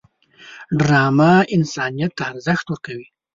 ډرامه 0.79 1.33
انسانیت 1.55 2.11
ته 2.17 2.23
ارزښت 2.31 2.65
ورکوي 2.69 3.07